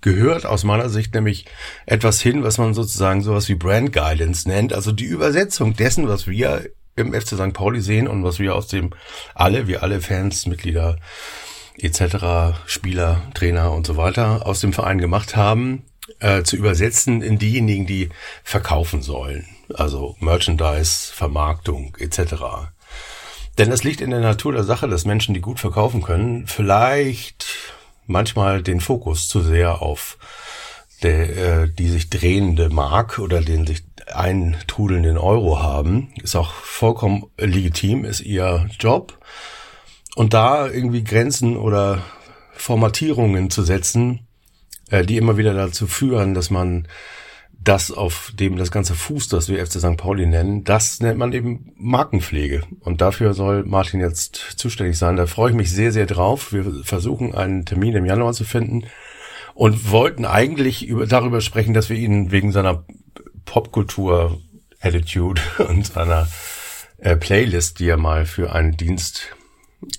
gehört 0.00 0.46
aus 0.46 0.64
meiner 0.64 0.88
Sicht 0.88 1.14
nämlich 1.14 1.46
etwas 1.86 2.20
hin, 2.20 2.42
was 2.42 2.58
man 2.58 2.74
sozusagen 2.74 3.22
sowas 3.22 3.48
wie 3.48 3.54
Brand 3.54 3.92
Guidance 3.92 4.48
nennt, 4.48 4.72
also 4.72 4.92
die 4.92 5.04
Übersetzung 5.04 5.74
dessen, 5.74 6.08
was 6.08 6.26
wir 6.26 6.70
im 6.96 7.12
FC 7.12 7.28
St. 7.28 7.52
Pauli 7.52 7.80
sehen 7.80 8.08
und 8.08 8.24
was 8.24 8.38
wir 8.38 8.54
aus 8.54 8.66
dem 8.66 8.90
alle, 9.34 9.66
wir 9.66 9.82
alle 9.82 10.00
Fans, 10.00 10.46
Mitglieder 10.46 10.98
etc., 11.78 12.56
Spieler, 12.66 13.22
Trainer 13.34 13.72
und 13.72 13.86
so 13.86 13.96
weiter 13.96 14.46
aus 14.46 14.60
dem 14.60 14.72
Verein 14.72 14.98
gemacht 14.98 15.36
haben, 15.36 15.84
äh, 16.20 16.42
zu 16.42 16.56
übersetzen 16.56 17.22
in 17.22 17.38
diejenigen, 17.38 17.86
die 17.86 18.10
verkaufen 18.44 19.02
sollen. 19.02 19.46
Also 19.74 20.16
Merchandise, 20.20 21.12
Vermarktung 21.12 21.96
etc. 21.98 22.70
Denn 23.58 23.70
es 23.70 23.84
liegt 23.84 24.00
in 24.00 24.10
der 24.10 24.20
Natur 24.20 24.52
der 24.52 24.64
Sache, 24.64 24.88
dass 24.88 25.04
Menschen, 25.04 25.34
die 25.34 25.40
gut 25.40 25.60
verkaufen 25.60 26.02
können, 26.02 26.46
vielleicht 26.46 27.46
manchmal 28.06 28.62
den 28.62 28.80
Fokus 28.80 29.28
zu 29.28 29.40
sehr 29.40 29.80
auf 29.80 30.18
der, 31.02 31.62
äh, 31.62 31.68
die 31.68 31.88
sich 31.88 32.10
drehende 32.10 32.68
Mark 32.68 33.18
oder 33.18 33.40
den 33.40 33.66
sich 33.66 33.82
eintrudelnden 34.06 35.18
Euro 35.18 35.62
haben. 35.62 36.12
Ist 36.22 36.36
auch 36.36 36.52
vollkommen 36.52 37.26
legitim, 37.38 38.04
ist 38.04 38.20
ihr 38.20 38.68
Job. 38.78 39.18
Und 40.14 40.34
da 40.34 40.68
irgendwie 40.68 41.04
Grenzen 41.04 41.56
oder 41.56 42.02
Formatierungen 42.52 43.50
zu 43.50 43.62
setzen, 43.62 44.26
äh, 44.90 45.04
die 45.04 45.16
immer 45.16 45.36
wieder 45.36 45.54
dazu 45.54 45.86
führen, 45.86 46.34
dass 46.34 46.50
man 46.50 46.86
das, 47.64 47.92
auf 47.92 48.32
dem 48.34 48.56
das 48.56 48.70
ganze 48.70 48.94
Fuß, 48.94 49.28
das 49.28 49.48
wir 49.48 49.64
FC 49.64 49.78
St. 49.78 49.96
Pauli 49.96 50.26
nennen, 50.26 50.64
das 50.64 51.00
nennt 51.00 51.18
man 51.18 51.32
eben 51.32 51.72
Markenpflege. 51.76 52.62
Und 52.80 53.00
dafür 53.00 53.34
soll 53.34 53.64
Martin 53.64 54.00
jetzt 54.00 54.34
zuständig 54.56 54.98
sein. 54.98 55.16
Da 55.16 55.26
freue 55.26 55.50
ich 55.50 55.56
mich 55.56 55.70
sehr, 55.70 55.92
sehr 55.92 56.06
drauf. 56.06 56.52
Wir 56.52 56.64
versuchen 56.82 57.34
einen 57.34 57.64
Termin 57.64 57.94
im 57.94 58.04
Januar 58.04 58.32
zu 58.32 58.44
finden 58.44 58.84
und 59.54 59.90
wollten 59.90 60.24
eigentlich 60.24 60.86
über, 60.86 61.06
darüber 61.06 61.40
sprechen, 61.40 61.74
dass 61.74 61.88
wir 61.88 61.96
ihn 61.96 62.32
wegen 62.32 62.52
seiner 62.52 62.84
Popkultur-Attitude 63.52 65.42
und 65.68 65.86
seiner 65.86 66.26
äh, 66.96 67.16
Playlist, 67.16 67.80
die 67.80 67.88
er 67.88 67.98
mal 67.98 68.24
für 68.24 68.54
einen 68.54 68.78
Dienst 68.78 69.36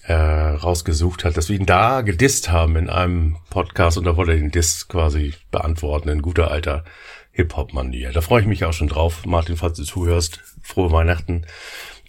äh, 0.08 0.14
rausgesucht 0.14 1.24
hat, 1.24 1.38
dass 1.38 1.50
wir 1.50 1.60
ihn 1.60 1.68
da 1.68 2.02
gedisst 2.02 2.50
haben 2.50 2.76
in 2.78 2.90
einem 2.90 3.38
Podcast 3.52 4.00
und 4.00 4.06
da 4.06 4.18
wollte 4.18 4.32
er 4.32 4.40
den 4.40 4.50
Diss 4.50 4.88
quasi 4.88 5.36
beantworten 5.52 6.10
in 6.10 6.24
guter 6.24 6.50
alter 6.50 6.84
Hip-Hop-Manier. 7.32 8.12
Da 8.12 8.22
freue 8.22 8.42
ich 8.42 8.48
mich 8.48 8.66
auch 8.66 8.74
schon 8.74 8.88
drauf. 8.88 9.24
Martin, 9.26 9.56
falls 9.56 9.78
du 9.78 9.84
zuhörst, 9.84 10.40
frohe 10.64 10.92
Weihnachten. 10.92 11.46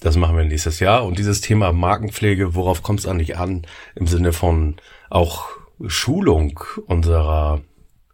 Das 0.01 0.17
machen 0.17 0.39
wir 0.39 0.45
nächstes 0.45 0.81
Jahr. 0.81 1.05
Und 1.05 1.19
dieses 1.19 1.43
Thema 1.43 1.73
Markenpflege, 1.73 2.55
worauf 2.55 2.83
kommt 2.83 3.01
es 3.01 3.07
eigentlich 3.07 3.37
an? 3.37 3.67
Im 3.95 4.07
Sinne 4.07 4.33
von 4.33 4.77
auch 5.11 5.49
Schulung 5.87 6.61
unserer 6.87 7.61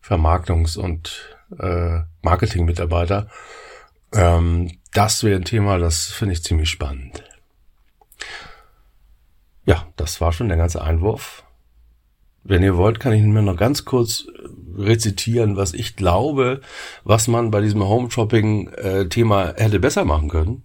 Vermarktungs- 0.03 0.77
und 0.77 1.37
äh, 1.59 2.01
Marketing-Mitarbeiter. 2.23 3.29
Ähm, 4.13 4.79
das 4.93 5.23
wäre 5.23 5.37
ein 5.37 5.45
Thema, 5.45 5.79
das 5.79 6.07
finde 6.07 6.35
ich 6.35 6.43
ziemlich 6.43 6.71
spannend. 6.71 7.25
Ja, 9.65 9.87
das 9.97 10.21
war 10.21 10.33
schon 10.33 10.49
der 10.49 10.57
ganze 10.59 10.83
Einwurf. 10.83 11.45
Wenn 12.43 12.63
ihr 12.63 12.77
wollt, 12.77 13.01
kann 13.01 13.13
ich 13.13 13.23
mir 13.23 13.43
noch 13.43 13.57
ganz 13.57 13.85
kurz 13.85 14.27
rezitieren, 14.77 15.57
was 15.57 15.75
ich 15.75 15.95
glaube, 15.97 16.61
was 17.05 17.29
man 17.29 17.51
bei 17.51 17.61
diesem 17.61 17.85
Home-Shopping-Thema 17.85 19.55
hätte 19.57 19.79
besser 19.79 20.05
machen 20.05 20.29
können. 20.29 20.63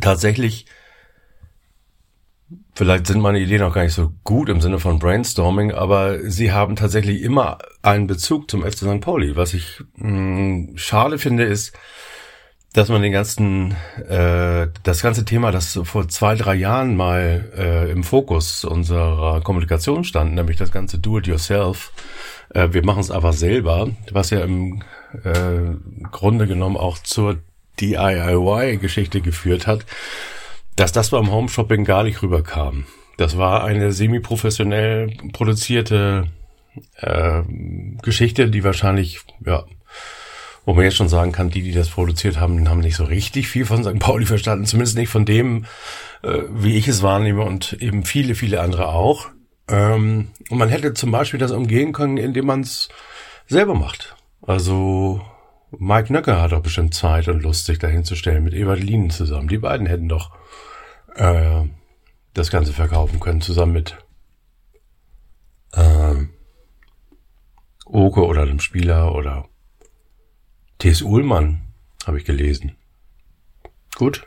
Tatsächlich, 0.00 0.66
vielleicht 2.74 3.06
sind 3.06 3.20
meine 3.20 3.40
Ideen 3.40 3.62
auch 3.62 3.74
gar 3.74 3.84
nicht 3.84 3.94
so 3.94 4.12
gut 4.24 4.48
im 4.48 4.60
Sinne 4.60 4.78
von 4.78 4.98
Brainstorming, 4.98 5.72
aber 5.72 6.30
sie 6.30 6.52
haben 6.52 6.76
tatsächlich 6.76 7.22
immer 7.22 7.58
einen 7.82 8.06
Bezug 8.06 8.50
zum 8.50 8.62
FC 8.62 8.78
St. 8.78 9.00
Pauli. 9.00 9.36
Was 9.36 9.54
ich 9.54 9.82
mh, 9.96 10.08
hm, 10.08 10.72
schade 10.76 11.18
finde, 11.18 11.44
ist, 11.44 11.72
dass 12.72 12.88
man 12.88 13.02
den 13.02 13.12
ganzen, 13.12 13.76
äh, 14.08 14.68
das 14.82 15.02
ganze 15.02 15.24
Thema, 15.24 15.50
das 15.50 15.78
vor 15.84 16.08
zwei, 16.08 16.34
drei 16.34 16.54
Jahren 16.54 16.96
mal 16.96 17.50
äh, 17.56 17.90
im 17.90 18.02
Fokus 18.02 18.64
unserer 18.64 19.42
Kommunikation 19.42 20.04
stand, 20.04 20.34
nämlich 20.34 20.56
das 20.56 20.72
ganze 20.72 20.98
Do-it-yourself, 20.98 21.92
äh, 22.54 22.68
wir 22.72 22.84
machen 22.84 23.00
es 23.00 23.10
einfach 23.10 23.34
selber, 23.34 23.90
was 24.10 24.30
ja 24.30 24.40
im 24.40 24.82
äh, 25.22 26.06
Grunde 26.10 26.46
genommen 26.46 26.78
auch 26.78 26.98
zur 26.98 27.38
DIY-Geschichte 27.80 29.20
geführt 29.20 29.66
hat, 29.66 29.84
dass 30.76 30.92
das 30.92 31.10
beim 31.10 31.30
Home-Shopping 31.30 31.84
gar 31.84 32.04
nicht 32.04 32.22
rüberkam. 32.22 32.86
Das 33.16 33.36
war 33.36 33.64
eine 33.64 33.92
semi-professionell 33.92 35.16
produzierte 35.32 36.28
äh, 36.96 37.42
Geschichte, 38.02 38.48
die 38.48 38.64
wahrscheinlich 38.64 39.20
ja 39.44 39.64
wo 40.64 40.74
man 40.74 40.84
jetzt 40.84 40.96
schon 40.96 41.08
sagen 41.08 41.32
kann, 41.32 41.50
die, 41.50 41.62
die 41.62 41.72
das 41.72 41.88
produziert 41.88 42.38
haben, 42.38 42.68
haben 42.68 42.80
nicht 42.80 42.96
so 42.96 43.04
richtig 43.04 43.48
viel 43.48 43.66
von 43.66 43.82
St. 43.82 43.98
Pauli 43.98 44.26
verstanden, 44.26 44.66
zumindest 44.66 44.96
nicht 44.96 45.08
von 45.08 45.24
dem, 45.24 45.64
äh, 46.22 46.42
wie 46.50 46.76
ich 46.76 46.88
es 46.88 47.02
wahrnehme 47.02 47.42
und 47.42 47.74
eben 47.74 48.04
viele, 48.04 48.34
viele 48.34 48.60
andere 48.60 48.88
auch. 48.88 49.28
Ähm, 49.68 50.28
und 50.50 50.58
man 50.58 50.68
hätte 50.68 50.94
zum 50.94 51.10
Beispiel 51.10 51.40
das 51.40 51.50
umgehen 51.50 51.92
können, 51.92 52.16
indem 52.16 52.46
man 52.46 52.60
es 52.60 52.88
selber 53.48 53.74
macht. 53.74 54.14
Also 54.42 55.20
Mike 55.76 56.12
Nöcker 56.12 56.40
hat 56.40 56.52
doch 56.52 56.62
bestimmt 56.62 56.94
Zeit 56.94 57.28
und 57.28 57.42
Lust, 57.42 57.66
sich 57.66 57.78
dahin 57.78 58.04
zu 58.04 58.14
stellen 58.14 58.44
mit 58.44 58.52
Lienen 58.52 59.10
zusammen. 59.10 59.48
Die 59.48 59.58
beiden 59.58 59.86
hätten 59.86 60.08
doch 60.08 60.30
äh, 61.16 61.68
das 62.34 62.50
Ganze 62.50 62.72
verkaufen 62.72 63.20
können, 63.20 63.40
zusammen 63.40 63.72
mit 63.72 63.96
äh, 65.72 66.14
Oke 67.84 68.24
oder 68.24 68.46
dem 68.46 68.60
Spieler 68.60 69.14
oder 69.14 69.48
T.S. 70.78 71.02
Uhlmann, 71.02 71.62
habe 72.06 72.18
ich 72.18 72.24
gelesen. 72.24 72.76
Gut. 73.94 74.26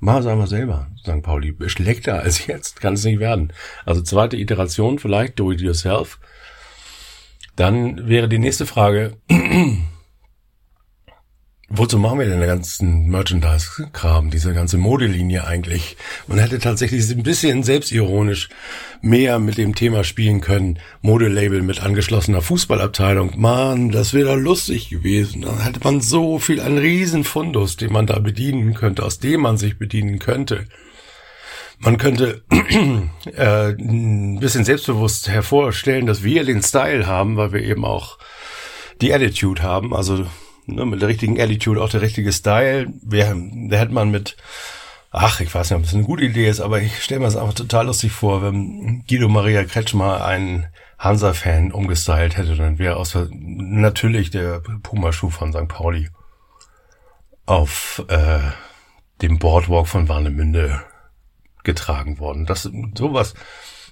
Mach 0.00 0.20
es 0.20 0.26
einfach 0.26 0.46
selber, 0.46 0.90
St. 1.00 1.22
Pauli. 1.22 1.56
Schlechter 1.68 2.20
als 2.20 2.46
jetzt 2.46 2.80
kann 2.80 2.94
es 2.94 3.04
nicht 3.04 3.18
werden. 3.18 3.52
Also 3.84 4.00
zweite 4.02 4.36
Iteration 4.36 4.98
vielleicht, 4.98 5.38
do 5.38 5.52
it 5.52 5.60
yourself. 5.60 6.18
Dann 7.56 8.08
wäre 8.08 8.28
die 8.28 8.38
nächste 8.38 8.66
Frage, 8.66 9.16
wozu 11.68 11.98
machen 11.98 12.18
wir 12.18 12.26
denn 12.26 12.40
den 12.40 12.48
ganzen 12.48 13.08
Merchandise-Kram, 13.08 14.30
diese 14.30 14.54
ganze 14.54 14.78
Modelinie 14.78 15.46
eigentlich? 15.46 15.96
Man 16.26 16.38
hätte 16.38 16.58
tatsächlich 16.58 17.10
ein 17.10 17.22
bisschen 17.22 17.62
selbstironisch 17.62 18.48
mehr 19.02 19.38
mit 19.38 19.58
dem 19.58 19.74
Thema 19.74 20.02
spielen 20.02 20.40
können. 20.40 20.78
Modelabel 21.02 21.62
mit 21.62 21.82
angeschlossener 21.82 22.40
Fußballabteilung. 22.40 23.32
Mann, 23.36 23.90
das 23.90 24.14
wäre 24.14 24.36
lustig 24.36 24.88
gewesen. 24.88 25.42
Dann 25.42 25.62
hätte 25.62 25.80
man 25.84 26.00
so 26.00 26.38
viel, 26.38 26.60
einen 26.60 26.78
riesen 26.78 27.24
Fundus, 27.24 27.76
den 27.76 27.92
man 27.92 28.06
da 28.06 28.18
bedienen 28.18 28.74
könnte, 28.74 29.04
aus 29.04 29.18
dem 29.18 29.42
man 29.42 29.58
sich 29.58 29.78
bedienen 29.78 30.18
könnte. 30.18 30.64
Man 31.80 31.98
könnte 31.98 32.42
äh, 33.36 33.72
ein 33.72 34.40
bisschen 34.40 34.64
selbstbewusst 34.64 35.28
hervorstellen, 35.28 36.06
dass 36.06 36.24
wir 36.24 36.44
den 36.44 36.62
Style 36.62 37.06
haben, 37.06 37.36
weil 37.36 37.52
wir 37.52 37.62
eben 37.62 37.84
auch 37.84 38.18
die 39.00 39.12
Attitude 39.12 39.62
haben. 39.62 39.94
Also 39.94 40.26
ne, 40.68 40.84
mit 40.84 41.02
der 41.02 41.08
richtigen 41.08 41.40
Attitude 41.40 41.82
auch 41.82 41.88
der 41.88 42.02
richtige 42.02 42.32
Style. 42.32 42.92
Wir, 43.02 43.34
da 43.68 43.76
hätte 43.76 43.92
man 43.92 44.10
mit, 44.10 44.36
ach, 45.10 45.40
ich 45.40 45.52
weiß 45.54 45.70
nicht, 45.70 45.76
ob 45.76 45.82
das 45.84 45.94
eine 45.94 46.04
gute 46.04 46.24
Idee 46.24 46.48
ist, 46.48 46.60
aber 46.60 46.80
ich 46.80 47.02
stelle 47.02 47.20
mir 47.20 47.26
das 47.26 47.36
einfach 47.36 47.54
total 47.54 47.86
lustig 47.86 48.12
vor, 48.12 48.42
wenn 48.42 49.04
Guido 49.08 49.28
Maria 49.28 49.64
Kretschmer 49.64 50.24
einen 50.24 50.66
Hansa-Fan 50.98 51.72
umgestylt 51.72 52.36
hätte, 52.36 52.56
dann 52.56 52.78
wäre 52.78 52.96
aus 52.96 53.16
natürlich 53.30 54.30
der 54.30 54.60
Pumaschuh 54.82 55.30
von 55.30 55.52
St. 55.52 55.68
Pauli 55.68 56.10
auf 57.46 58.04
äh, 58.08 58.40
dem 59.22 59.38
Boardwalk 59.38 59.86
von 59.86 60.08
Warnemünde 60.08 60.82
getragen 61.64 62.18
worden. 62.18 62.46
Das 62.46 62.68
sowas 62.94 63.34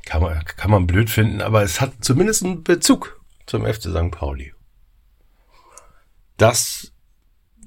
kann 0.04 0.23
man 0.23 0.45
kann 0.45 0.71
man 0.71 0.87
blöd 0.87 1.11
finden, 1.11 1.40
aber 1.40 1.62
es 1.62 1.80
hat 1.80 1.92
zumindest 2.00 2.45
einen 2.45 2.64
Bezug 2.64 3.21
zum 3.47 3.64
FC 3.64 3.83
St. 3.83 4.11
Pauli. 4.11 4.56
Das 6.37 6.93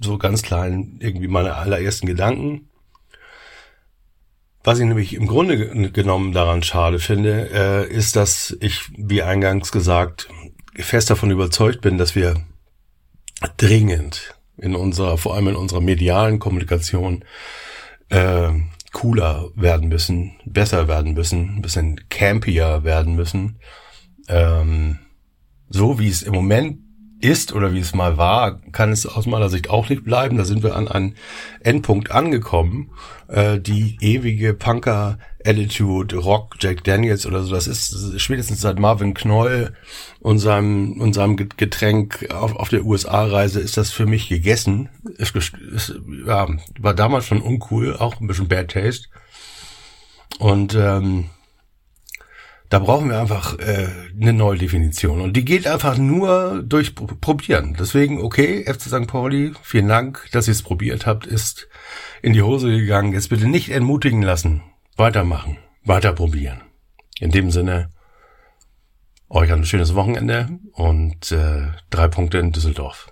so 0.01 0.17
ganz 0.17 0.41
klein 0.41 0.97
irgendwie 0.99 1.27
meine 1.27 1.55
allerersten 1.55 2.07
Gedanken. 2.07 2.69
Was 4.63 4.79
ich 4.79 4.85
nämlich 4.85 5.13
im 5.13 5.27
Grunde 5.27 5.91
genommen 5.91 6.31
daran 6.31 6.63
schade 6.63 6.99
finde, 6.99 7.49
äh, 7.51 7.91
ist, 7.91 8.15
dass 8.15 8.55
ich, 8.59 8.89
wie 8.97 9.23
eingangs 9.23 9.71
gesagt, 9.71 10.29
fest 10.75 11.09
davon 11.09 11.31
überzeugt 11.31 11.81
bin, 11.81 11.97
dass 11.97 12.15
wir 12.15 12.35
dringend 13.57 14.35
in 14.57 14.75
unserer, 14.75 15.17
vor 15.17 15.35
allem 15.35 15.47
in 15.47 15.55
unserer 15.55 15.81
medialen 15.81 16.39
Kommunikation, 16.39 17.23
äh, 18.09 18.51
cooler 18.91 19.49
werden 19.55 19.87
müssen, 19.87 20.35
besser 20.45 20.87
werden 20.87 21.13
müssen, 21.13 21.57
ein 21.57 21.61
bisschen 21.61 22.09
campier 22.09 22.83
werden 22.83 23.15
müssen. 23.15 23.59
Ähm, 24.27 24.99
so 25.69 25.99
wie 25.99 26.09
es 26.09 26.21
im 26.21 26.33
Moment 26.33 26.79
ist 27.21 27.53
oder 27.53 27.73
wie 27.73 27.79
es 27.79 27.93
mal 27.93 28.17
war, 28.17 28.61
kann 28.71 28.91
es 28.91 29.05
aus 29.05 29.25
meiner 29.25 29.49
Sicht 29.49 29.69
auch 29.69 29.89
nicht 29.89 30.03
bleiben. 30.03 30.37
Da 30.37 30.45
sind 30.45 30.63
wir 30.63 30.75
an 30.75 30.87
einen 30.87 31.15
Endpunkt 31.61 32.11
angekommen. 32.11 32.91
Äh, 33.27 33.59
die 33.59 33.97
ewige 33.99 34.53
Punker-Attitude, 34.53 36.17
Rock, 36.17 36.55
Jack 36.59 36.83
Daniels 36.83 37.25
oder 37.25 37.43
so, 37.43 37.53
das 37.53 37.67
ist 37.67 38.19
spätestens 38.21 38.61
seit 38.61 38.79
Marvin 38.79 39.13
Knoll 39.13 39.73
und 40.19 40.39
seinem, 40.39 40.99
und 40.99 41.13
seinem 41.13 41.35
Getränk 41.35 42.27
auf, 42.33 42.55
auf 42.55 42.69
der 42.69 42.85
USA-Reise 42.85 43.59
ist 43.59 43.77
das 43.77 43.91
für 43.91 44.05
mich 44.05 44.29
gegessen. 44.29 44.89
Es, 45.17 45.33
es 45.75 45.93
ja, 46.25 46.47
war 46.79 46.93
damals 46.93 47.25
schon 47.25 47.41
uncool, 47.41 47.97
auch 47.97 48.19
ein 48.21 48.27
bisschen 48.27 48.47
Bad 48.47 48.71
Taste. 48.71 49.07
Und 50.39 50.73
ähm, 50.75 51.25
da 52.69 52.77
brauchen 52.77 53.09
wir 53.09 53.19
einfach 53.19 53.57
äh, 53.57 53.87
eine 54.19 54.31
neue 54.31 54.57
Definition. 54.57 55.21
Und 55.21 55.33
die 55.33 55.43
geht 55.43 55.67
einfach 55.67 55.97
nur 55.97 56.61
durch 56.63 56.93
Probieren. 56.93 57.75
Deswegen, 57.79 58.21
okay, 58.21 58.63
FC 58.63 58.83
St. 58.83 59.07
Pauli, 59.07 59.53
vielen 59.63 59.87
Dank, 59.87 60.27
dass 60.31 60.47
ihr 60.47 60.51
es 60.51 60.61
probiert 60.61 61.07
habt, 61.07 61.25
ist 61.25 61.67
in 62.21 62.33
die 62.33 62.43
Hose 62.43 62.69
gegangen. 62.69 63.13
Jetzt 63.13 63.29
bitte 63.29 63.47
nicht 63.47 63.69
entmutigen 63.69 64.21
lassen. 64.21 64.61
Weitermachen. 64.97 65.57
Weiter 65.83 66.13
probieren. 66.13 66.61
In 67.19 67.31
dem 67.31 67.49
Sinne, 67.49 67.89
euch 69.29 69.51
ein 69.51 69.65
schönes 69.65 69.95
Wochenende 69.95 70.59
und 70.73 71.31
äh, 71.31 71.67
drei 71.89 72.07
Punkte 72.07 72.37
in 72.37 72.51
Düsseldorf. 72.51 73.11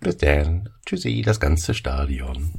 Bis 0.00 0.16
dann. 0.16 0.70
Tschüssi, 0.86 1.22
das 1.22 1.40
ganze 1.40 1.74
Stadion. 1.74 2.52